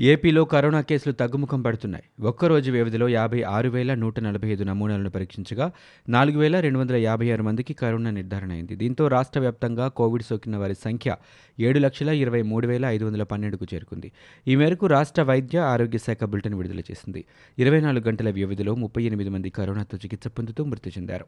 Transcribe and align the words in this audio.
ఏపీలో 0.00 0.44
కరోనా 0.44 0.80
కేసులు 0.80 1.14
తగ్గుముఖం 1.14 1.62
పడుతున్నాయి. 1.62 2.04
ఒక్కరోజు 2.20 2.70
వ్యవధిలో 2.70 3.08
యాభై 3.08 3.42
ఆరు 3.42 3.68
వేల 3.68 3.94
నూట 3.94 4.20
నలభై 4.20 4.48
ఐదు 4.48 4.64
నమూనాలను 4.64 5.10
పరీక్షించగా 5.10 5.72
నాలుగు 6.08 6.38
వేల 6.38 6.60
రెండు 6.60 6.78
వందల 6.78 6.96
యాభై 6.96 7.30
ఆరు 7.30 7.42
మందికి 7.42 7.74
కరోనా 7.74 8.10
నిర్ధారణ 8.10 8.52
అయింది. 8.52 8.76
దీంతో 8.76 9.08
రాష్ట్ర 9.08 9.40
వ్యాప్తంగా 9.40 9.88
కోవిడ్ 9.88 10.22
సోకిన 10.22 10.56
వారి 10.56 10.74
సంఖ్య 10.74 11.16
ఏడు 11.60 11.78
లక్షల 11.78 12.08
ఇరవై 12.08 12.42
మూడు 12.42 12.66
వేల 12.66 12.84
ఐదు 12.84 13.04
వందల 13.04 13.22
పన్నెండుకు 13.22 13.66
చేరుకుంది. 13.74 14.12
ఈ 14.48 14.56
మేరకు 14.56 14.86
రాష్ట్ర 14.86 15.22
వైద్య 15.22 15.58
ఆరోగ్య 15.58 15.98
శాఖ 15.98 16.24
బులెటిన్ 16.24 16.54
విడుదల 16.54 16.80
చేసింది. 16.80 17.24
ఇరవై 17.58 17.80
నాలుగు 17.80 18.08
గంటల 18.08 18.30
వ్యవధిలో 18.30 18.74
ముప్పై 18.74 19.02
ఎనిమిది 19.02 19.30
మంది 19.30 19.50
కరోనాతో 19.50 19.98
చికిత్స 19.98 20.28
పొందుతూ 20.28 20.64
మృతి 20.64 20.90
చెందారు. 20.90 21.24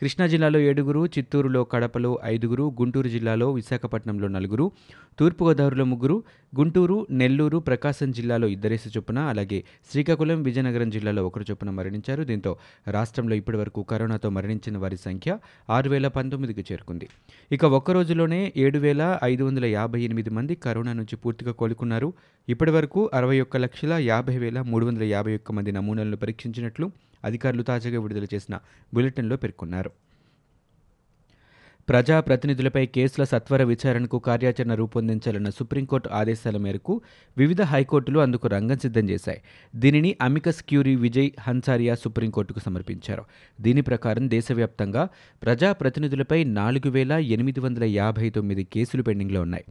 కృష్ణా 0.00 0.26
జిల్లాలో 0.26 0.58
ఏడుగురు 0.60 1.06
చిత్తూరులో 1.06 1.64
కడపలో 1.64 2.18
ఐదుగురు 2.24 2.72
గుంటూరు 2.80 3.08
జిల్లాలో 3.08 3.52
విశాఖపట్నంలో 3.52 4.28
నలుగురు 4.28 4.72
తూర్పుగోదావరిలో 5.18 5.84
ముగ్గురు 5.84 6.24
గుంటూరు 6.58 7.06
నెల్లూరు 7.10 7.58
ప్రకాశం 7.58 8.12
జిల్లాలో 8.18 8.46
ఇద్దరేసి 8.54 8.88
చొప్పున 8.96 9.18
అలాగే 9.32 9.58
శ్రీకాకుళం 9.90 10.40
విజయనగరం 10.48 10.90
జిల్లాలో 10.96 11.22
ఒకరు 11.28 11.44
చొప్పున 11.50 11.70
మరణించారు. 11.78 12.22
దీంతో 12.30 12.52
రాష్ట్రంలో 12.96 13.36
ఇప్పటివరకు 13.42 13.82
కరోనాతో 13.92 14.30
మరణించిన 14.36 14.78
వారి 14.84 14.98
సంఖ్య 15.06 15.38
ఆరు 15.76 15.90
వేల 15.94 16.08
పంతొమ్మిదికి 16.16 16.64
చేరుకుంది. 16.72 17.08
ఇక 17.52 17.64
ఒక్క 17.78 17.90
రోజులోనే 17.98 18.40
ఏడు 18.64 18.80
వేల 18.86 19.02
ఐదు 19.30 19.44
వందల 19.44 19.66
యాభై 19.78 20.00
ఎనిమిది 20.08 20.30
మంది 20.38 20.54
కరోనా 20.66 20.92
నుంచి 21.00 21.16
పూర్తిగా 21.24 21.52
కోలుకున్నారు. 21.60 22.08
ఇప్పటివరకు 22.48 23.02
అరవై 23.18 23.38
ఒక్క 23.44 23.56
లక్షల 23.64 23.94
యాభై 24.12 24.36
వేల 24.44 24.58
మూడు 24.72 24.84
వందల 24.86 25.04
యాభై 25.14 25.34
ఒక్క 25.40 25.52
మంది 25.52 25.72
నమూనాలను 25.78 26.18
పరీక్షించినట్లు 26.24 26.88
అధికారులు 27.24 27.62
తాజాగా 27.70 28.00
విడుదల 28.04 28.26
చేసిన 28.34 28.54
బులెటిన్లో 28.94 29.36
పేర్కొన్నారు. 29.44 29.90
ప్రజా 31.88 32.20
ప్రతినిధులపై 32.20 32.86
కేసుల 32.86 33.24
సత్వర 33.24 33.62
విచారణకు 33.62 34.18
కార్యాచరణ 34.18 34.74
రూపొందించాలన్న 34.74 35.50
సుప్రీంకోర్టు 35.50 36.08
ఆదేశాల 36.08 36.56
మేరకు 36.56 37.00
వివిధ 37.38 37.62
హైకోర్టులు 37.62 38.18
అందుకు 38.18 38.48
రంగం 38.48 38.78
సిద్ధం 38.78 39.08
చేశాయి. 39.08 39.40
దీనిని 39.76 40.16
అమికస్ 40.22 40.64
క్యూరీ 40.68 40.96
విజయ్ 40.96 41.30
హన్సారియా 41.40 41.94
సుప్రీంకోర్టుకు 41.94 42.58
సమర్పించారు. 42.58 43.24
దీని 43.60 43.80
ప్రకారం 43.80 44.30
దేశవ్యాప్తంగా 44.30 45.08
ప్రజా 45.42 45.72
ప్రతినిధులపై 45.72 46.44
నాలుగు 46.44 46.90
వేల 46.90 47.12
ఎనిమిది 47.12 47.60
వందల 47.60 47.84
యాభై 47.84 48.30
తొమ్మిది 48.30 48.64
కేసులు 48.64 49.02
పెండింగ్లో 49.02 49.42
ఉన్నాయి. 49.42 49.64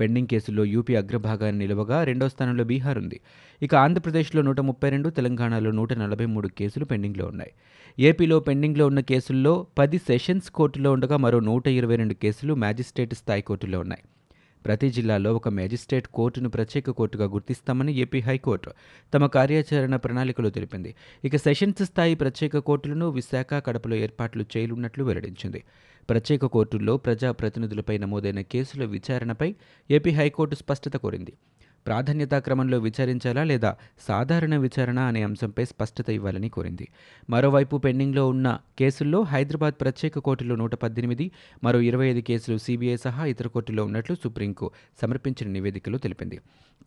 పెండింగ్ 0.00 0.26
కేసుల్లో 0.26 0.64
యూపీ 0.64 0.94
అగ్రభాగాన్ని 0.96 1.66
నిలవగా 1.66 2.04
రెండో 2.04 2.28
స్థానంలో 2.28 2.64
బీహార్ 2.64 2.98
ఉంది. 2.98 3.20
ఇక 3.62 3.74
ఆంధ్రప్రదేశ్లో 3.74 4.42
నూట 4.42 4.60
ముప్పై 4.60 4.90
రెండు 4.90 5.08
తెలంగాణలో 5.08 5.70
నూట 5.70 5.92
నలభై 5.92 6.26
మూడు 6.26 6.48
కేసులు 6.48 6.84
పెండింగ్లో 6.84 7.26
ఉన్నాయి. 7.26 7.52
ఏపీలో 7.98 8.40
పెండింగ్లో 8.40 8.86
ఉన్న 8.86 9.00
కేసుల్లో 9.00 9.66
పది 9.78 9.98
సెషన్స్ 9.98 10.50
కోర్టులో 10.50 10.92
ఉండగా 10.92 11.16
మరో 11.16 11.40
నూట 11.40 11.68
ఇరవై 11.68 11.96
రెండు 11.96 12.14
కేసులు 12.14 12.54
మ్యాజిస్ట్రేట్ 12.54 13.14
స్థాయి 13.14 13.42
కోర్టులో 13.42 13.80
ఉన్నాయి. 13.80 14.02
ప్రతి 14.64 14.90
జిల్లాలో 14.90 15.34
ఒక 15.34 15.48
మేజిస్ట్రేట్ 15.48 16.08
కోర్టును 16.08 16.48
ప్రత్యేక 16.48 16.90
కోర్టుగా 16.90 17.24
గుర్తిస్తామని 17.24 17.94
ఏపీ 17.94 18.20
హైకోర్టు 18.20 18.70
తమ 19.14 19.26
కార్యాచరణ 19.26 19.96
ప్రణాళికలో 19.96 20.50
తెలిపింది. 20.50 20.94
ఇక 21.24 21.36
సెషన్స్ 21.36 21.82
స్థాయి 21.82 22.14
ప్రత్యేక 22.14 22.58
కోర్టులను 22.58 23.08
విశాఖ 23.08 23.46
కడపలో 23.66 23.96
ఏర్పాట్లు 23.96 24.44
చేయనున్నట్లు 24.56 25.04
వెల్లడించింది. 25.04 25.64
ప్రత్యేక 26.10 26.46
కోర్టుల్లో 26.46 26.96
ప్రజా 26.96 27.30
ప్రతినిధులపై 27.30 27.98
నమోదైన 27.98 28.40
కేసుల 28.40 28.84
విచారణపై 28.84 29.54
ఏపీ 29.90 30.10
హైకోర్టు 30.10 30.54
స్పష్టత 30.54 30.96
కోరింది. 30.96 31.32
ప్రాధాన్యతా 31.88 32.38
క్రమంలో 32.38 32.78
విచారించాలా 32.78 33.44
లేదా 33.44 33.72
సాధారణ 34.08 34.56
విచారణ 34.56 34.98
అనే 34.98 35.22
అంశంపై 35.22 35.64
స్పష్టత 35.64 36.10
ఇవ్వాలని 36.10 36.48
కోరింది. 36.48 36.88
మరోవైపు 37.30 37.76
పెండింగ్లో 37.76 38.28
ఉన్న 38.28 38.58
కేసుల్లో 38.78 39.22
హైదరాబాద్ 39.22 39.74
ప్రత్యేక 39.80 40.18
కోర్టులో 40.18 40.56
నూట 40.56 40.74
పద్దెనిమిది 40.74 41.30
మరో 41.64 41.80
ఇరవై 41.80 42.06
ఐదు 42.06 42.20
కేసులు 42.20 42.58
సీబీఐ 42.58 42.96
సహా 42.96 43.24
ఇతర 43.24 43.46
కోర్టుల్లో 43.46 43.84
ఉన్నట్లు 43.84 44.16
సుప్రీంకు 44.24 44.70
సమర్పించిన 45.02 45.52
నివేదికలో 45.52 45.98
తెలిపింది. 45.98 46.38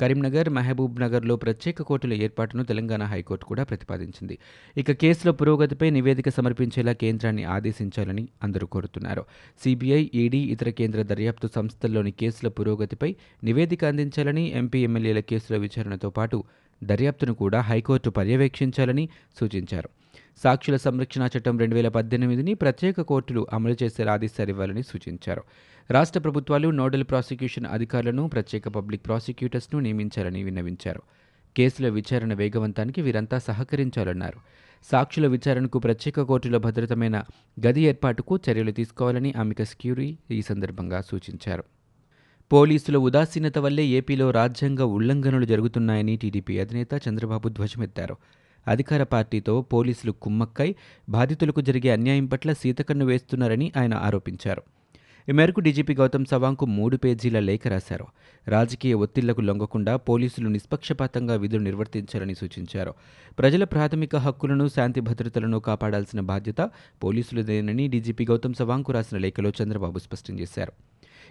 కరీంనగర్ 0.01 0.49
మహబూబ్ 0.49 1.01
నగర్లో 1.01 1.35
ప్రత్యేక 1.35 1.81
కోర్టుల 1.81 2.13
ఏర్పాటును 2.13 2.63
తెలంగాణ 2.63 3.03
హైకోర్టు 3.03 3.45
కూడా 3.45 3.63
ప్రతిపాదించింది. 3.63 4.37
ఇక 4.77 4.91
కేసుల 4.91 5.31
పురోగతిపై 5.31 5.89
నివేదిక 5.89 6.29
సమర్పించేలా 6.29 6.93
కేంద్రాన్ని 6.93 7.43
ఆదేశించాలని 7.43 8.27
అందరూ 8.43 8.67
కోరుతున్నారు. 8.67 9.25
సిబిఐ 9.63 10.09
ఈడీ 10.15 10.37
ఇతర 10.37 10.69
కేంద్ర 10.69 11.01
దర్యాప్తు 11.01 11.49
సంస్థల్లోని 11.55 12.11
కేసుల 12.11 12.49
పురోగతిపై 12.49 13.15
నివేదిక 13.43 13.85
అందించాలని 13.85 14.45
ఎంపీ 14.61 14.83
ఎమ్మెల్యేల 14.91 15.19
కేసుల 15.19 15.57
విచారణతో 15.57 16.09
పాటు 16.09 16.43
దర్యాప్తును 16.83 17.33
కూడా 17.33 17.59
హైకోర్టు 17.59 18.09
పర్యవేక్షించాలని 18.09 19.09
సూచించారు. 19.39 19.89
సాక్షుల 20.43 20.75
సంరక్షణ 20.75 21.29
చట్టం 21.37 21.59
రెండు 21.59 21.75
వేల 21.75 21.87
పద్దెనిమిదిని 21.87 22.53
ప్రత్యేక 22.53 23.01
కోర్టులు 23.01 23.47
అమలు 23.53 23.75
చేసేలా 23.83 24.13
ఆదేశాలివ్వాలని 24.13 24.83
సూచించారు. 24.83 25.43
రాష్ట్ర 25.91 26.19
ప్రభుత్వాలు 26.19 26.67
నోడల్ 26.67 27.03
ప్రాసిక్యూషన్ 27.03 27.65
అధికారులను 27.65 28.27
ప్రత్యేక 28.27 28.67
పబ్లిక్ 28.67 29.05
ప్రాసిక్యూటర్స్ను 29.05 29.79
నియమించాలని 29.79 30.43
విన్నవించారు. 30.43 31.01
కేసుల 31.57 31.89
విచారణ 31.89 32.33
వేగవంతానికి 32.33 33.01
వీరంతా 33.01 33.37
సహకరించాలన్నారు. 33.37 34.39
సాక్షుల 34.91 35.27
విచారణకు 35.27 35.79
ప్రత్యేక 35.79 36.21
కోర్టులో 36.21 36.59
భద్రతమైన 36.59 37.23
గది 37.67 37.81
ఏర్పాటుకు 37.81 38.39
చర్యలు 38.49 38.71
తీసుకోవాలని 38.71 39.33
అమికస్ 39.33 39.75
క్యూరీ 39.81 40.17
ఈ 40.31 40.41
సందర్భంగా 40.41 41.01
సూచించారు. 41.01 41.63
పోలీసుల 42.51 42.97
ఉదాసీనత 42.97 43.57
వల్లే 43.57 43.85
ఏపీలో 43.85 44.31
రాజ్యాంగ 44.31 44.81
ఉల్లంఘనలు 44.81 45.45
జరుగుతున్నాయని 45.45 46.15
టీడీపీ 46.15 46.59
అధినేత 46.59 46.87
చంద్రబాబు 47.07 47.49
ధ్వజమెత్తారు. 47.49 48.15
అధికార 48.67 49.03
పార్టీతో 49.03 49.61
పోలీసులు 49.61 50.11
కుమ్మక్కై 50.11 50.75
బాధితులకు 51.09 51.61
జరిగే 51.61 51.89
అన్యాయం 51.89 52.25
పట్ల 52.25 52.53
సీతకన్ను 52.53 53.05
వేస్తున్నారని 53.05 53.71
ఆయన 53.77 53.93
ఆరోపించారు. 53.93 54.63
ఈ 55.29 55.31
మేరకు 55.31 55.59
డీజీపీ 55.59 55.93
గౌతమ్ 55.93 56.25
సవాంగ్కు 56.25 56.65
మూడు 56.65 56.97
పేజీల 56.97 57.39
లేఖ 57.39 57.67
రాశారు. 57.67 58.05
రాజకీయ 58.47 58.93
ఒత్తిళ్ళకు 58.93 59.41
లొంగకుండా 59.41 59.95
పోలీసులు 59.95 60.49
నిష్పక్షపాతంగా 60.49 61.35
విధులు 61.35 61.63
నిర్వర్తించాలని 61.63 62.35
సూచించారు. 62.35 62.93
ప్రజల 63.39 63.63
ప్రాథమిక 63.63 64.15
హక్కులను 64.15 64.67
శాంతి 64.67 64.99
భద్రతలను 64.99 65.59
కాపాడాల్సిన 65.59 66.19
బాధ్యత 66.19 66.71
పోలీసులదేనని 67.03 67.87
డీజీపీ 67.87 68.25
గౌతమ్ 68.25 68.53
సవాంగ్కు 68.53 68.91
రాసిన 68.91 69.17
లేఖలో 69.17 69.51
చంద్రబాబు 69.63 69.99
స్పష్టం 69.99 70.39
చేశారు. 70.39 70.73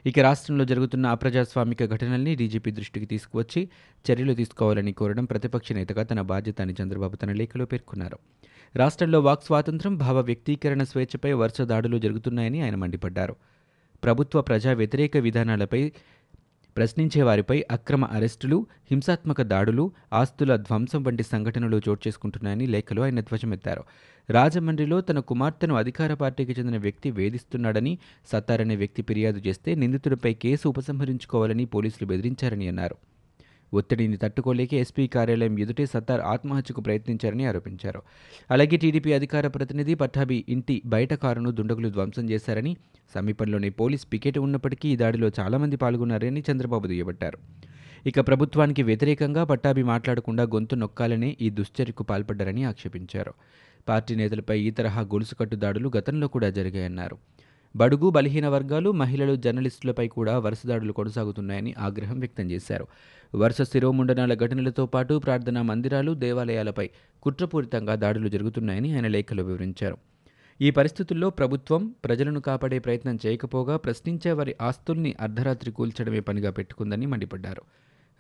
ఇక 0.07 0.19
రాష్ట్రంలో 0.19 0.65
జరుగుతున్న 0.65 1.07
అప్రజాస్వామిక 1.07 1.85
ఘటనల్ని 1.85 2.35
డీజీపీ 2.35 2.71
దృష్టికి 2.71 3.07
తీసుకువచ్చి 3.07 3.69
చర్యలు 4.11 4.35
తీసుకోవాలని 4.35 4.93
కోరడం 4.93 5.25
ప్రతిపక్ష 5.25 5.73
నేతగా 5.73 6.03
తన 6.03 6.21
బాధ్యత 6.21 6.61
అని 6.61 6.75
చంద్రబాబు 6.83 7.17
తన 7.17 7.33
లేఖలో 7.33 7.65
పేర్కొన్నారు. 7.65 8.19
రాష్ట్రంలో 8.77 9.21
వాక్ 9.21 9.45
స్వాతంత్రం 9.45 9.97
భావ 9.97 10.21
వ్యక్తీకరణ 10.21 10.83
స్వేచ్ఛపై 10.83 11.33
వరుస 11.33 11.61
దాడులు 11.61 11.99
జరుగుతున్నాయని 11.99 12.63
ఆయన 12.63 12.75
మండిపడ్డారు. 12.75 13.37
ప్రభుత్వ 14.05 14.43
ప్రజా 14.43 14.73
వ్యతిరేక 14.73 15.17
విధానాలపై 15.17 15.93
ప్రశ్నించే 16.77 17.23
వారిపై 17.23 17.65
అక్రమ 17.71 18.05
అరెస్టులు 18.05 18.67
హింసాత్మక 18.91 19.43
దాడులు 19.43 19.93
ఆస్తుల 20.13 20.57
ధ్వంసం 20.57 21.03
వంటి 21.03 21.23
సంఘటనలు 21.23 21.81
చోటు 21.89 22.09
చేసుకుంటున్నాయని 22.09 22.67
లేఖలో 22.67 23.03
ఆయన 23.03 23.21
ధ్వజమెత్తారు. 23.21 23.85
రాజమండ్రిలో 24.31 25.01
తన 25.01 25.19
కుమార్తెను 25.19 25.75
అధికార 25.75 26.15
పార్టీకి 26.15 26.53
చెందిన 26.53 26.77
వ్యక్తి 26.77 27.11
వేధిస్తున్నాడని 27.11 27.99
సత్తారనే 28.33 28.77
వ్యక్తి 28.77 29.03
ఫిర్యాదు 29.03 29.39
చేస్తే 29.39 29.75
నిందితుడిపై 29.75 30.35
కేసు 30.35 30.69
ఉపసంహరించుకోవాలని 30.69 31.65
పోలీసులు 31.65 32.09
బెదిరించారని 32.09 32.69
అన్నారు. 32.69 32.97
ఒత్తిడిని 33.75 34.17
తట్టుకోలేక 34.17 34.75
ఎస్పీ 34.75 35.07
కార్యాలయం 35.07 35.59
ఎదుటే 35.59 35.87
సత్తార్ 35.87 36.21
ఆత్మహత్యకు 36.21 36.81
ప్రయత్నించారని 36.81 37.47
ఆరోపించారు. 37.47 38.03
అలాగే 38.51 38.77
టీడీపీ 38.77 39.13
అధికార 39.13 39.49
ప్రతినిధి 39.49 39.95
పట్టాభి 39.95 40.45
ఇంటి 40.49 40.83
బయట 40.87 41.15
కారును 41.15 41.51
దుండగులు 41.51 41.89
ధ్వంసం 41.89 42.31
చేశారని 42.31 42.77
సమీపంలోనే 43.15 43.71
పోలీస్ 43.71 44.07
పికెట్ 44.13 44.39
ఉన్నప్పటికీ 44.39 44.89
ఈ 44.89 44.97
దాడిలో 44.97 45.31
చాలామంది 45.41 45.77
పాల్గొన్నారని 45.77 46.45
చంద్రబాబు 46.53 46.87
దుయ్యబట్టారు. 46.87 47.39
ఇక 48.07 48.21
ప్రభుత్వానికి 48.29 48.83
వ్యతిరేకంగా 48.83 49.45
పట్టాభి 49.45 49.83
మాట్లాడకుండా 49.83 50.43
గొంతు 50.43 50.75
నొక్కాలనే 50.75 51.37
ఈ 51.41 51.51
దుశ్చర్యకు 51.51 52.03
పాల్పడ్డారని 52.03 52.65
ఆక్షేపించారు. 52.65 53.35
పార్టీ 53.89 54.15
నేతలపై 54.15 54.61
ఈ 54.61 54.71
తరహా 54.71 55.01
గొలుసుకట్టు 55.01 55.57
దాడులు 55.57 55.93
గతంలో 55.97 56.29
కూడా 56.29 56.51
జరిగాయన్నారు. 56.51 57.19
బడుగు 57.77 58.11
బలహీన 58.11 58.49
వర్గాలు 58.49 58.91
మహిళలు 58.91 59.37
జర్నలిస్టులపై 59.37 60.09
కూడా 60.09 60.39
వరుస 60.39 60.59
దాడులు 60.67 60.93
కొనసాగుతున్నాయని 60.93 61.75
ఆగ్రహం 61.79 62.19
వ్యక్తం 62.19 62.51
చేశారు. 62.51 62.87
వరుస 63.35 63.63
శిరోముండనాల 63.63 64.35
ఘటనలతో 64.35 64.87
పాటు 64.87 65.19
ప్రార్థనా 65.19 65.63
మందిరాలు 65.63 66.13
దేవాలయాలపై 66.13 66.91
కుట్రపూరితంగా 67.23 67.95
దాడులు 67.95 68.29
జరుగుతున్నాయని 68.29 68.95
ఆయన 68.95 69.07
లేఖలో 69.07 69.45
వివరించారు. 69.45 69.99
ఈ 70.61 70.71
పరిస్థితుల్లో 70.71 71.31
ప్రభుత్వం 71.31 71.95
ప్రజలను 72.05 72.41
కాపాడే 72.41 72.79
ప్రయత్నం 72.79 73.19
చేయకపోగా 73.27 73.77
ప్రశ్నించే 73.77 74.33
వారి 74.33 74.55
ఆస్తుల్ని 74.63 75.17
అర్ధరాత్రి 75.21 75.71
కూల్చడమే 75.71 76.21
పనిగా 76.21 76.51
పెట్టుకుందని 76.51 77.07
మండిపడ్డారు. 77.07 77.63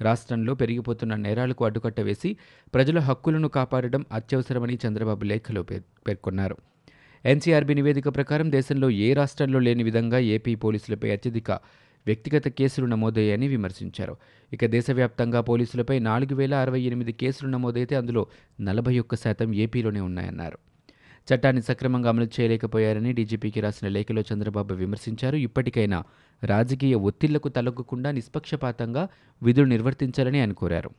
రాష్ట్రంలో 0.00 0.54
పెరిగిపోతున్న 0.54 1.14
నేరాలకు 1.14 1.64
అడ్డుకట్ట 1.64 2.00
వేసి 2.00 2.36
ప్రజల 2.74 2.98
హక్కులను 2.98 3.48
కాపాడడం 3.48 4.04
అత్యవసరమని 4.12 4.78
చంద్రబాబు 4.86 5.24
లేఖలో 5.24 5.62
పేర్కొన్నారు. 5.62 6.56
ఎన్సీఆర్బీ 7.24 7.74
నివేదిక 7.74 8.08
ప్రకారం 8.08 8.52
దేశంలో 8.52 8.90
ఏ 8.90 9.12
రాష్ట్రంలో 9.12 9.58
లేని 9.58 9.82
విధంగా 9.82 10.18
ఏపీ 10.18 10.54
పోలీసులపై 10.54 11.10
అత్యధిక 11.10 11.50
వ్యక్తిగత 12.06 12.48
కేసులు 12.48 12.86
నమోదయ్యాయని 12.86 13.48
విమర్శించారు. 13.48 14.16
ఇక 14.52 14.66
దేశవ్యాప్తంగా 14.66 15.40
పోలీసులపై 15.40 15.98
నాలుగు 15.98 16.34
వేల 16.34 16.54
అరవై 16.54 16.80
ఎనిమిది 16.80 17.12
కేసులు 17.12 17.50
నమోదైతే 17.50 17.96
అందులో 17.96 18.26
నలభై 18.60 18.98
ఒక్క 18.98 19.14
శాతం 19.14 19.54
ఏపీలోనే 19.54 20.00
ఉన్నాయన్నారు. 20.00 20.58
చట్టాన్ని 21.34 21.62
సక్రమంగా 21.62 22.08
అమలు 22.08 22.26
చేయలేకపోయారని 22.40 23.12
డీజీపీకి 23.12 23.60
రాసిన 23.60 23.88
లేఖలో 23.88 24.22
చంద్రబాబు 24.32 24.74
విమర్శించారు. 24.74 25.36
ఇప్పటికైనా 25.36 26.04
రాజకీయ 26.44 26.94
ఒత్తిళ్ళకు 26.94 27.48
తలొగ్గకుండా 27.48 28.10
నిష్పక్షపాతంగా 28.10 29.08
విధులు 29.42 29.66
నిర్వర్తించాలని 29.66 30.40
ఆయన 30.40 30.52
కోరారు. 30.52 30.90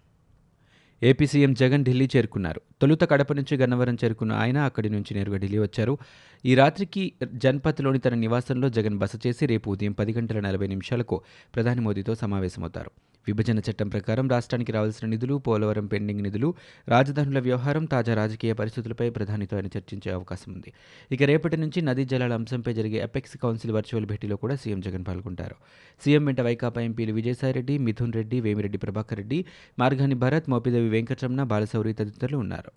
ఏపీ 1.04 1.26
సీఎం 1.28 1.54
జగన్ 1.54 1.86
ఢిల్లీ 1.86 2.10
చేరుకున్నారు. 2.16 2.62
తొలుత 2.82 3.04
కడప 3.04 3.34
నుంచి 3.34 3.58
గన్నవరం 3.58 3.98
చేరుకున్న 4.04 4.34
ఆయన 4.34 4.58
అక్కడి 4.58 4.90
నుంచి 4.90 5.16
నేరుగా 5.16 5.38
ఢిల్లీ 5.38 5.58
వచ్చారు. 5.58 5.98
ఈ 6.46 6.56
రాత్రికి 6.56 7.12
జన్పథ్లోని 7.34 8.00
తన 8.00 8.14
నివాసంలో 8.16 8.70
జగన్ 8.70 8.98
బస 8.98 9.28
చేసి 9.28 9.46
రేపు 9.46 9.70
ఉదయం 9.70 9.92
పది 9.92 10.14
గంటల 10.14 10.40
నలభై 10.40 10.68
నిమిషాలకు 10.68 11.22
ప్రధాని 11.56 11.82
మోదీతో 11.82 12.16
సమావేశమవుతారు. 12.16 12.92
విభజన 13.28 13.60
చట్టం 13.60 13.90
ప్రకారం 13.90 14.30
రాష్ట్రానికి 14.30 14.72
రావాల్సిన 14.72 15.10
నిధులు 15.10 15.36
పోలవరం 15.48 15.86
పెండింగ్ 15.86 16.24
నిధులు 16.24 16.56
రాజధానుల 16.90 17.40
వ్యవహారం 17.40 17.86
తాజా 17.86 18.14
రాజకీయ 18.14 18.54
పరిస్థితులపై 18.54 19.10
ప్రధానితో 19.10 19.58
ఆయన 19.58 19.66
చర్చించే 19.66 20.12
అవకాశం 20.12 20.54
ఉంది. 20.54 20.74
ఇక 21.12 21.24
రేపటి 21.24 21.58
నుంచి 21.58 21.82
నదీ 21.82 22.06
జలాల 22.06 22.34
అంశంపై 22.34 22.74
జరిగే 22.74 23.00
అపెక్స్ 23.00 23.38
కౌన్సిల్ 23.38 23.74
వర్చువల్ 23.74 24.06
భేటీలో 24.06 24.36
కూడా 24.36 24.56
సీఎం 24.56 24.80
జగన్ 24.80 25.06
పాల్గొంటారు. 25.08 25.56
సీఎం 26.04 26.26
వెంట 26.26 26.42
వైకాపా 26.42 26.82
ఎంపీలు 26.82 27.14
విజయసాయిరెడ్డి 27.14 27.78
మిథున్ 27.78 28.14
రెడ్డి 28.14 28.40
వేమిరెడ్డి 28.42 28.78
ప్రభాకర్ 28.78 29.18
రెడ్డి 29.18 29.46
మార్గాని 29.80 30.16
భరత్ 30.16 30.50
మోపిదేవి 30.50 30.90
వెంకటరమణ 30.94 31.44
బాలశౌరి 31.52 31.94
తదితరులు 31.94 32.38
ఉన్నారు. 32.38 32.72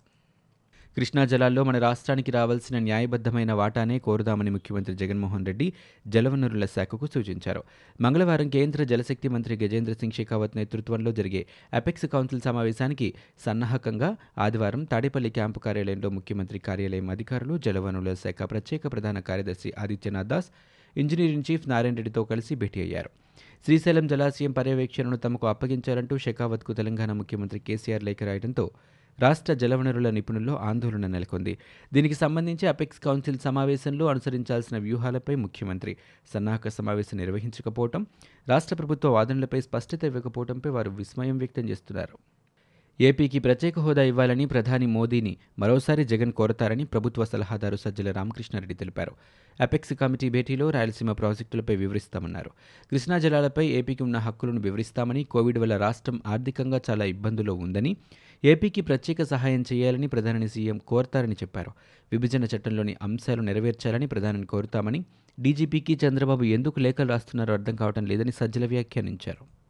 కృష్ణా 0.97 1.23
జలాల్లో 1.31 1.61
మన 1.63 1.77
రాష్ట్రానికి 1.77 2.31
రావాల్సిన 2.31 2.77
న్యాయబద్ధమైన 2.79 3.51
వాటానే 3.59 3.95
కోరుదామని 4.05 4.51
ముఖ్యమంత్రి 4.55 4.93
జగన్మోహన్ 5.01 5.47
రెడ్డి 5.49 5.67
జలవనరుల 6.07 6.65
శాఖకు 6.75 7.07
సూచించారు. 7.13 7.61
మంగళవారం 8.01 8.49
కేంద్ర 8.49 8.83
జలశక్తి 8.91 9.29
మంత్రి 9.33 9.55
గజేంద్ర 9.63 9.93
సింగ్ 9.93 10.15
షెకావత్ 10.17 10.55
నేతృత్వంలో 10.59 11.11
జరిగే 11.11 11.41
అపెక్స్ 11.73 12.07
కౌన్సిల్ 12.13 12.45
సమావేశానికి 12.47 13.09
సన్నాహకంగా 13.45 14.11
ఆదివారం 14.45 14.83
తాడేపల్లి 14.93 15.31
క్యాంపు 15.39 15.61
కార్యాలయంలో 15.65 16.11
ముఖ్యమంత్రి 16.19 16.61
కార్యాలయం 16.69 17.09
అధికారులు 17.09 17.57
జలవనరుల 17.67 18.13
శాఖ 18.23 18.41
ప్రత్యేక 18.53 18.93
ప్రధాన 18.93 19.19
కార్యదర్శి 19.31 19.71
ఆదిత్యనాథ్ 19.79 20.31
దాస్ 20.33 20.49
ఇంజనీరింగ్ 20.95 21.47
చీఫ్ 21.51 21.67
నారాయణ 21.69 21.95
రెడ్డితో 21.95 22.23
కలిసి 22.31 22.55
భేటీ 22.55 22.81
అయ్యారు. 22.81 23.11
శ్రీశైలం 23.65 24.07
జలాశయం 24.07 24.51
పర్యవేక్షణను 24.51 25.17
తమకు 25.17 25.45
అప్పగించాలంటూ 25.47 26.15
షెకావత్కు 26.17 26.73
తెలంగాణ 26.73 27.11
ముఖ్యమంత్రి 27.11 27.59
కేసీఆర్ 27.59 28.03
లేఖ 28.03 28.23
రాయడంతో 28.23 28.65
రాష్ట్ర 29.19 29.53
జలవనరుల 29.53 30.09
నిపుణుల్లో 30.09 30.55
ఆందోళన 30.69 31.07
నెలకొంది. 31.07 31.53
దీనికి 31.93 32.13
సంబంధించి 32.13 32.67
అపెక్స్ 32.67 32.99
కౌన్సిల్ 32.99 33.39
సమావేశంలో 33.39 34.07
అనుసరించాల్సిన 34.07 34.77
వ్యూహాలపై 34.77 35.35
ముఖ్యమంత్రి 35.35 35.93
సన్నాహక 36.33 36.75
సమావేశం 36.77 37.17
నిర్వహించకపోవటం 37.17 38.03
రాష్ట్ర 38.49 38.75
ప్రభుత్వ 38.75 39.09
వాదనలపై 39.09 39.61
స్పష్టత 39.61 40.03
ఇవ్వకపోవడంపై 40.03 40.69
వారు 40.69 40.89
విస్మయం 41.01 41.37
వ్యక్తం 41.37 41.67
చేస్తున్నారు. 41.69 42.17
ఏపీకి 43.01 43.39
ప్రత్యేక 43.39 43.79
హోదా 43.79 44.03
ఇవ్వాలని 44.03 44.45
ప్రధాని 44.45 44.85
మోదీని 44.85 45.37
మరోసారి 45.59 46.05
జగన్ 46.05 46.31
కోరతారని 46.31 46.85
ప్రభుత్వ 46.85 47.25
సలహాదారు 47.25 47.75
సజ్జల 47.75 48.11
రామకృష్ణారెడ్డి 48.11 48.75
తెలిపారు. 48.75 49.11
అపెక్స్ 49.61 49.93
కమిటీ 49.93 50.29
భేటీలో 50.29 50.69
రాయలసీమ 50.69 51.11
ప్రాజెక్టులపై 51.11 51.75
వివరిస్తామన్నారు. 51.75 52.49
కృష్ణా 52.91 53.19
జలాలపై 53.19 53.67
ఏపీకి 53.67 54.03
ఉన్న 54.03 54.17
హక్కులను 54.17 54.61
వివరిస్తామని 54.61 55.23
కోవిడ్ 55.23 55.57
వల్ల 55.57 55.77
రాష్ట్రం 55.77 56.21
ఆర్థికంగా 56.25 56.81
చాలా 56.89 57.05
ఇబ్బందుల్లో 57.05 57.53
ఉందని 57.53 57.97
ఏపీకి 58.45 58.81
ప్రత్యేక 58.81 59.23
సహాయం 59.23 59.65
చేయాలని 59.73 60.07
ప్రధాని 60.07 60.49
సీఎం 60.49 60.77
కోరతారని 60.77 61.33
చెప్పారు. 61.33 61.71
విభజన 62.11 62.43
చట్టంలోని 62.43 62.95
అంశాలు 63.01 63.41
నెరవేర్చాలని 63.41 64.07
ప్రధానిని 64.07 64.45
కోరుతామని 64.45 65.05
డీజీపీకి 65.39 65.99
చంద్రబాబు 66.07 66.43
ఎందుకు 66.43 66.79
లేఖలు 66.79 67.07
రాస్తున్నారో 67.07 67.53
అర్థం 67.53 67.75
కావడం 67.75 68.05
లేదని 68.05 68.31
సజ్జల 68.31 68.65
వ్యాఖ్యానించారు. 68.65 69.64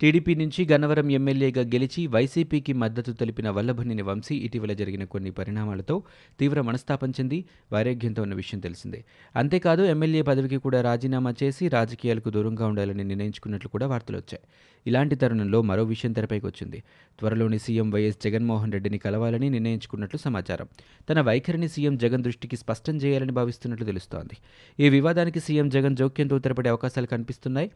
టీడీపీ 0.00 0.34
నుంచి 0.34 0.68
గన్నవరం 0.72 1.10
ఎమ్మెల్యేగా 1.10 1.62
గెలిచి 1.62 2.06
వైసీపీకి 2.06 2.72
మద్దతు 2.72 3.12
తెలిపిన 3.12 3.50
వల్లభనేని 3.50 4.02
వంశీ 4.02 4.34
ఇటీవల 4.36 4.72
జరిగిన 4.72 5.04
కొన్ని 5.04 5.30
పరిణామాలతో 5.30 6.02
తీవ్ర 6.40 6.60
మనస్తాపం 6.60 7.10
చెంది 7.10 7.44
వైరాగ్యంతో 7.72 8.22
ఉన్న 8.22 8.34
విషయం 8.34 8.60
తెలిసిందే. 8.60 9.04
అంతేకాదు 9.36 9.82
ఎమ్మెల్యే 9.82 10.22
పదవికి 10.22 10.56
కూడా 10.56 10.80
రాజీనామా 10.80 11.34
చేసి 11.42 11.68
రాజకీయాలకు 11.68 12.30
దూరంగా 12.30 12.66
ఉండాలని 12.66 13.04
నిర్ణయించుకున్నట్లు 13.04 13.68
కూడా 13.68 13.86
వార్తలు 13.86 14.16
వచ్చాయి. 14.16 14.42
ఇలాంటి 14.86 15.16
తరుణంలో 15.16 15.62
మరో 15.62 15.84
విషయం 15.84 16.12
తెరపైకి 16.12 16.46
వచ్చింది. 16.46 16.82
త్వరలోని 17.18 17.58
సీఎం 17.58 17.90
వైఎస్ 17.90 18.18
జగన్మోహన్ 18.24 18.72
రెడ్డిని 18.72 18.98
కలవాలని 18.98 19.50
నిర్ణయించుకున్నట్లు 19.50 20.18
సమాచారం. 20.18 20.68
తన 21.10 21.20
వైఖరిని 21.20 21.68
సీఎం 21.68 21.96
జగన్ 21.96 22.22
దృష్టికి 22.22 22.56
స్పష్టం 22.56 22.96
చేయాలని 22.96 23.32
భావిస్తున్నట్లు 23.32 23.86
తెలుస్తోంది. 23.86 24.36
ఈ 24.80 24.88
వివాదానికి 24.88 25.40
సీఎం 25.40 25.68
జగన్ 25.68 25.96
జోక్యంతో 25.96 26.38
తెరపడే 26.38 26.70
అవకాశాలు 26.70 27.06
కనిపిస్తున్నాయి. 27.06 27.70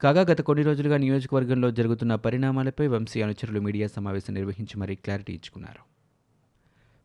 కాగా 0.00 0.20
గత 0.20 0.40
కొన్ని 0.40 0.64
రోజులుగా 0.64 0.96
నియోజకవర్గంలో 0.96 1.63
జరుగుతున్న 1.70 2.14
పరిణామాలపై 2.14 2.86
వంశీ 2.86 3.22
అనుచరులు 3.22 3.60
మీడియా 3.60 3.86
సమావేశం 3.86 4.34
నిర్వహించి 4.34 4.80
మరీ 4.80 4.94
క్లారిటీ 4.94 5.32
ఇచ్చుకున్నారు. 5.32 5.94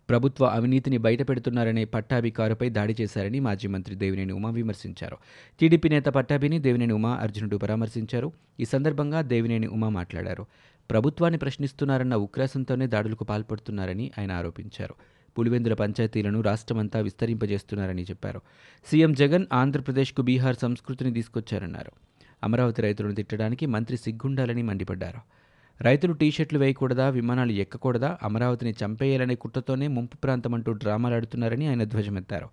ప్రభుత్వ 0.09 0.45
అవినీతిని 0.45 0.97
బయటపెడుతున్నారనే 0.97 1.85
పట్టాభికారుపై 1.85 2.69
దాడి 2.69 2.95
చేశారని 3.01 3.39
మాజీ 3.39 3.67
మంత్రి 3.67 3.95
దేవినేని 3.95 4.33
ఉమా 4.33 4.49
విమర్శించారు. 4.49 5.17
టీడీపీ 5.59 5.89
నేత 5.89 6.05
పట్టాభిని 6.05 6.59
దేవినేని 6.59 6.93
ఉమా 6.93 7.15
అర్జునుడు 7.15 7.57
పరామర్శించారు. 7.57 8.31
ఈ 8.59 8.65
సందర్భంగా 8.65 9.21
దేవినేని 9.21 9.67
ఉమా 9.67 9.89
మాట్లాడారు. 9.89 10.45
ప్రభుత్వాన్ని 10.89 11.37
ప్రశ్నిస్తున్నారన్న 11.37 12.15
ఉక్రాసంతోనే 12.15 12.87
దాడులకు 12.87 13.23
పాల్పడుతున్నారని 13.23 14.11
ఆయన 14.19 14.31
ఆరోపించారు. 14.31 14.95
పులివెందుల 15.39 15.73
పంచాయతీలను 15.73 16.41
రాష్ట్రమంతా 16.41 16.99
విస్తరింపజేస్తున్నారని 16.99 18.03
చెప్పారు. 18.03 18.41
సీఎం 18.85 19.13
జగన్ 19.13 19.45
ఆంధ్రప్రదేశ్కు 19.53 20.21
బీహార్ 20.21 20.55
సంస్కృతిని 20.55 21.13
తీసుకొచ్చారన్నారు. 21.13 22.08
అమరావతి 22.43 22.81
రైతులను 22.81 23.15
తిట్టడానికి 23.15 23.65
మంత్రి 23.65 23.97
సిగ్గుండాలని 23.97 24.61
మండిపడ్డారు. 24.61 25.39
రైతులు 25.81 26.13
టీషర్ట్లు 26.13 26.59
వేయకూడదా 26.59 27.09
విమానాలు 27.09 27.51
ఎక్కకూడదా 27.51 28.17
అమరావతిని 28.23 28.73
చంపేయాలనే 28.85 29.35
కుట్రతోనే 29.35 29.87
ముంపు 29.87 30.17
ప్రాంతం 30.17 30.53
అంటూ 30.53 30.71
డ్రామాలాడుతున్నారని 30.71 31.67
ఆయన 31.67 31.83
ధ్వజమెత్తారు. 31.83 32.49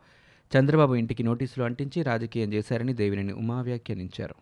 చంద్రబాబు 0.59 0.95
ఇంటికి 0.95 1.23
నోటీసులు 1.23 1.65
అంటించి 1.65 2.03
రాజకీయం 2.03 2.53
చేశారని 2.53 2.95
దేవినేని 2.95 3.33
ఉమా 3.33 3.63
వ్యాఖ్యానించారు. 3.63 4.35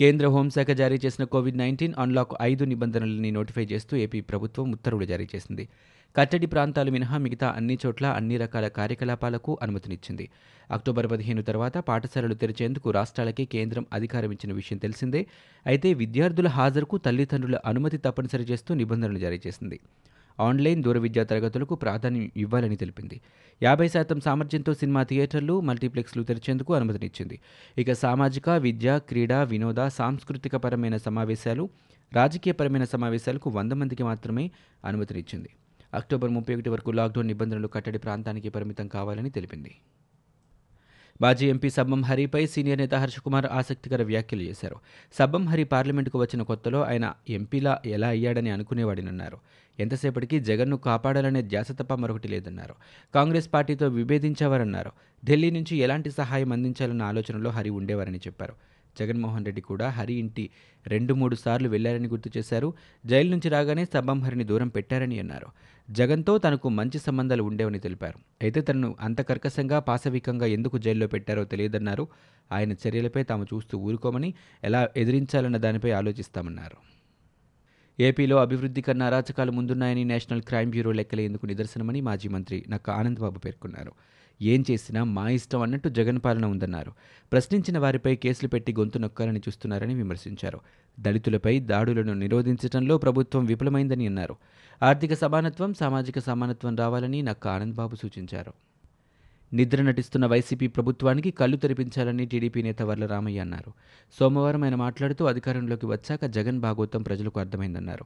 కేంద్ర 0.00 0.26
హోంశాఖ 0.26 0.66
జారీ 0.66 1.00
చేసిన 1.04 1.24
కోవిడ్ 1.24 1.58
నైన్టీన్ 1.58 1.94
అన్లాక్ 1.98 2.32
ఐదు 2.42 2.64
నిబంధనలని 2.64 3.30
నోటిఫై 3.30 3.64
చేస్తూ 3.64 3.96
ఏపీ 3.96 4.20
ప్రభుత్వం 4.20 4.72
ఉత్తర్వులు 4.72 5.04
జారీ 5.04 5.28
చేసింది. 5.36 5.68
కట్టడి 6.16 6.46
ప్రాంతాలు 6.46 6.90
మినహా 6.90 7.18
మిగతా 7.18 7.48
అన్ని 7.56 7.78
చోట్ల 7.86 8.06
అన్ని 8.06 8.36
రకాల 8.36 8.68
కార్యకలాపాలకు 8.68 9.58
అనుమతినిచ్చింది. 9.62 10.28
అక్టోబర్ 10.70 11.06
పదిహేను 11.10 11.42
తర్వాత 11.42 11.78
పాఠశాలలు 11.78 12.34
తెరిచేందుకు 12.34 12.90
రాష్ట్రాలకే 12.90 13.44
కేంద్రం 13.44 13.86
అధికారం 13.92 14.32
ఇచ్చిన 14.32 14.52
విషయం 14.52 14.78
తెలిసిందే. 14.78 15.26
అయితే 15.66 15.92
విద్యార్థుల 15.92 16.48
హాజరుకు 16.48 16.98
తల్లిదండ్రుల 16.98 17.58
అనుమతి 17.66 17.98
తప్పనిసరి 17.98 18.42
చేస్తూ 18.42 18.74
నిబంధనలు 18.74 19.18
జారీ 19.18 19.40
చేసింది. 19.46 19.80
ఆన్లైన్ 20.40 20.82
దూర 20.82 20.98
విద్యా 20.98 21.24
తరగతులకు 21.24 21.74
ప్రాధాన్యం 21.74 22.30
ఇవ్వాలని 22.36 22.76
తెలిపింది. 22.76 23.20
యాభై 23.62 23.88
శాతం 23.88 24.20
సామర్థ్యంతో 24.20 24.74
సినిమా 24.74 25.02
థియేటర్లు 25.02 25.60
మల్టీప్లెక్స్లు 25.60 26.22
తెరిచేందుకు 26.22 26.74
అనుమతినిచ్చింది. 26.74 27.38
ఇక 27.78 27.92
సామాజిక 27.92 28.48
విద్య 28.48 29.00
క్రీడా 29.08 29.42
వినోద 29.42 29.88
సాంస్కృతిక 29.88 30.56
పరమైన 30.56 30.96
సమావేశాలు 30.96 31.68
రాజకీయపరమైన 32.14 32.84
సమావేశాలకు 32.84 33.50
వంద 33.50 33.72
మందికి 33.72 34.02
మాత్రమే 34.02 34.50
అనుమతినిచ్చింది. 34.84 35.48
అక్టోబర్ 35.94 36.30
ముప్పై 36.30 36.54
ఒకటి 36.54 36.70
వరకు 36.70 36.90
లాక్డౌన్ 36.90 37.26
నిబంధనలు 37.26 37.68
కట్టడి 37.68 37.98
ప్రాంతానికి 37.98 38.48
పరిమితం 38.48 38.88
కావాలని 38.88 39.30
తెలిపింది. 39.30 39.74
మాజీ 41.20 41.48
ఎంపీ 41.48 41.70
సబ్బం 41.70 42.02
హరిపై 42.02 42.46
సీనియర్ 42.46 42.78
నేత 42.78 42.94
హర్షకుమార్ 42.94 43.46
ఆసక్తికర 43.46 44.02
వ్యాఖ్యలు 44.02 44.42
చేశారు. 44.42 44.76
సబ్బం 45.18 45.46
హరి 45.46 45.64
పార్లమెంటుకు 45.64 46.18
వచ్చిన 46.18 46.42
కొత్తలో 46.42 46.84
ఆయన 46.84 47.14
ఎంపీలా 47.28 47.78
ఎలా 47.86 48.08
అయ్యాడని 48.08 48.50
అనుకునేవాడినన్నారు. 48.50 49.38
ఎంతసేపటికి 49.78 50.40
జగన్ను 50.40 50.76
కాపాడాలనే 50.76 51.42
ధ్యాస 51.42 51.72
తప్ప 51.72 51.94
మరొకటి 51.94 52.28
లేదన్నారు. 52.28 52.74
కాంగ్రెస్ 53.14 53.52
పార్టీతో 53.52 53.88
విభేదించేవారన్నారు. 53.88 54.90
ఢిల్లీ 55.26 55.50
నుంచి 55.50 55.76
ఎలాంటి 55.76 56.10
సహాయం 56.10 56.52
అందించాలన్న 56.52 57.02
ఆలోచనలో 57.02 57.50
హరి 57.50 57.70
ఉండేవారని 57.70 58.18
చెప్పారు. 58.18 58.54
జగన్మోహన్ 59.00 59.44
రెడ్డి 59.44 59.60
కూడా 59.60 59.88
హరి 59.88 60.14
ఇంటి 60.14 60.50
రెండు 60.86 61.14
మూడు 61.14 61.34
సార్లు 61.34 61.68
వెళ్ళారని 61.68 62.08
గుర్తు 62.08 62.30
చేశారు. 62.38 62.74
జైలు 63.06 63.30
నుంచి 63.30 63.48
రాగానే 63.48 63.84
సబ్బం 63.84 64.20
హరిని 64.20 64.44
దూరం 64.44 64.68
పెట్టారని 64.68 65.18
అన్నారు. 65.18 65.46
జగన్తో 65.90 66.38
తనకు 66.38 66.68
మంచి 66.68 66.98
సంబంధాలు 66.98 67.42
ఉండేవని 67.42 67.78
తెలిపారు. 67.78 68.18
అయితే 68.42 68.60
తనను 68.60 68.96
అంత 69.00 69.20
కర్కశంగా 69.20 69.78
పాశవికంగా 69.78 70.46
ఎందుకు 70.46 70.78
జైల్లో 70.78 71.06
పెట్టారో 71.06 71.44
తెలియదన్నారు. 71.44 72.08
ఆయన 72.52 72.72
చర్యలపై 72.72 73.22
తాము 73.22 73.44
చూస్తూ 73.44 73.78
ఊరుకోమని 73.78 74.34
ఎలా 74.64 74.88
ఎదిరించాలన్న 74.96 75.56
దానిపై 75.56 75.90
ఆలోచిస్తామన్నారు. 75.90 76.76
ఏపీలో 78.00 78.36
అభివృద్ధి 78.36 78.80
కన్నా 78.80 79.06
అరాచకాలు 79.06 79.52
ముందున్నాయని 79.52 80.04
నేషనల్ 80.04 80.42
క్రైమ్ 80.42 80.70
బ్యూరో 80.70 80.92
లెక్కలేందుకు 80.92 81.46
నిదర్శనమని 81.46 82.00
మాజీ 82.00 82.28
మంత్రి 82.28 82.64
నక్క 82.68 82.90
ఆనందబాబు 82.90 83.38
పేర్కొన్నారు. 83.38 83.92
ఏం 84.42 84.64
చేసినా 84.70 85.04
మా 85.04 85.28
ఇష్టం 85.28 85.62
అన్నట్టు 85.62 85.88
జగన్ 85.88 86.18
పాలన 86.24 86.46
ఉందన్నారు. 86.46 86.92
ప్రశ్నించిన 87.32 87.78
వారిపై 87.78 88.16
కేసులు 88.16 88.48
పెట్టి 88.48 88.72
గొంతు 88.72 88.98
నొక్కాలని 88.98 89.38
చూస్తున్నారని 89.38 89.94
విమర్శించారు. 89.94 90.60
దళితులపై 91.00 91.60
దాడులను 91.60 92.14
నిరోధించడంలో 92.14 92.98
ప్రభుత్వం 92.98 93.44
విఫలమైందని 93.44 94.06
అన్నారు. 94.06 94.36
ఆర్థిక 94.82 95.14
సమానత్వం 95.14 95.74
సామాజిక 95.74 96.18
సమానత్వం 96.18 96.76
రావాలని 96.76 97.22
నక్క 97.22 97.48
ఆనందబాబు 97.48 97.96
సూచించారు. 97.96 98.52
నిద్ర 99.52 99.82
నటిస్తున్న 99.82 100.26
వైసీపీ 100.26 100.66
ప్రభుత్వానికి 100.66 101.30
కళ్ళు 101.30 101.56
తెరిపించాలని 101.56 102.26
టీడీపీ 102.26 102.62
నేత 102.62 102.82
వర్ల 102.82 103.06
రామయ్య 103.06 103.40
అన్నారు. 103.40 103.72
సోమవారం 104.20 104.64
ఆయన 104.64 104.74
మాట్లాడుతూ 104.74 105.24
అధికారంలోకి 105.24 105.86
వచ్చాక 105.86 106.24
జగన్ 106.24 106.60
భాగోత్వం 106.60 107.02
ప్రజలకు 107.02 107.40
అర్థమైందన్నారు. 107.40 108.04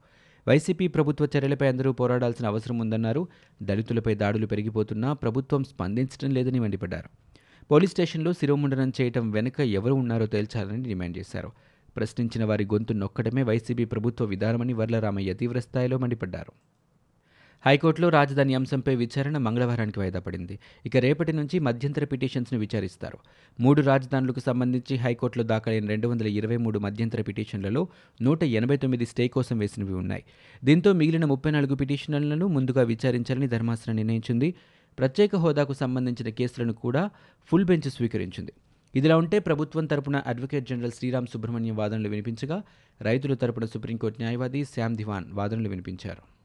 వైసీపీ 0.49 0.89
ప్రభుత్వ 0.89 1.29
చర్యలపై 1.37 1.69
అందరూ 1.69 1.93
పోరాడాల్సిన 1.93 2.47
అవసరం 2.47 2.79
ఉందన్నారు. 2.79 3.29
దళితులపై 3.63 4.15
దాడులు 4.15 4.47
పెరిగిపోతున్నా 4.47 5.13
ప్రభుత్వం 5.13 5.65
స్పందించడం 5.65 6.31
లేదని 6.31 6.61
మండిపడ్డారు. 6.61 7.09
పోలీస్ 7.71 7.93
స్టేషన్లో 7.93 8.33
శిరోముండనం 8.33 8.93
చేయటం 9.01 9.31
వెనుక 9.31 9.61
ఎవరు 9.61 9.95
ఉన్నారో 9.95 10.27
తేల్చాలని 10.27 10.83
డిమాండ్ 10.83 11.19
చేశారు. 11.19 11.53
ప్రశ్నించిన 11.97 12.45
వారి 12.45 12.65
గొంతు 12.65 12.93
నొక్కడమే 12.93 13.43
వైసీపీ 13.43 13.85
ప్రభుత్వ 13.85 14.25
విధానమని 14.25 14.73
వర్లరామయ్య 14.73 15.35
తీవ్రస్థాయిలో 15.35 15.99
మండిపడ్డారు. 15.99 16.53
హైకోర్టులో 17.67 18.09
రాజధాని 18.09 18.55
అంశంపై 18.55 18.97
విచారణ 18.97 19.39
మంగళవారానికి 19.39 19.99
వాయిదా 19.99 20.21
పడింది. 20.21 20.59
ఇక 20.87 20.97
రేపటి 20.97 21.33
నుంచి 21.33 21.59
మధ్యంతర 21.59 22.05
పిటిషన్స్ను 22.05 22.59
విచారిస్తారు. 22.59 23.19
మూడు 23.61 23.83
రాజధానులకు 23.83 24.41
సంబంధించి 24.41 24.97
హైకోర్టులో 24.97 25.45
దాఖలైన 25.45 25.87
రెండు 25.87 26.09
వందల 26.09 26.27
ఇరవై 26.27 26.57
మూడు 26.57 26.79
మధ్యంతర 26.79 27.23
పిటిషన్లలో 27.23 27.89
నూట 28.23 28.45
ఎనభై 28.45 28.77
తొమ్మిది 28.77 29.07
స్టే 29.07 29.29
కోసం 29.29 29.59
వేసినవి 29.59 29.93
ఉన్నాయి. 29.93 30.25
దీంతో 30.65 30.93
మిగిలిన 30.93 31.25
ముప్పై 31.25 31.51
నాలుగు 31.51 31.75
పిటిషన్లను 31.75 32.47
ముందుగా 32.47 32.83
విచారించాలని 32.83 33.49
ధర్మాసనం 33.49 33.97
నిర్ణయించింది. 33.97 34.55
ప్రత్యేక 34.99 35.37
హోదాకు 35.37 35.73
సంబంధించిన 35.73 36.29
కేసులను 36.29 36.73
కూడా 36.73 37.11
ఫుల్ 37.47 37.65
బెంచ్ 37.65 37.91
స్వీకరించింది. 37.91 38.53
ఇదిలా 38.95 39.17
ఉంటే 39.17 39.39
ప్రభుత్వం 39.39 39.87
తరపున 39.87 40.17
అడ్వకేట్ 40.27 40.69
జనరల్ 40.69 40.93
శ్రీరామ్ 40.93 41.27
సుబ్రహ్మణ్యం 41.27 41.77
వాదనలు 41.77 42.09
వినిపించగా 42.09 42.63
రైతుల 43.03 43.35
తరపున 43.35 43.65
సుప్రీంకోర్టు 43.65 44.21
న్యాయవాది 44.21 44.65
శ్యామ్ 44.65 44.97
దివాన్ 44.97 45.25
వాదనలు 45.33 45.69
వినిపించారు. 45.69 46.32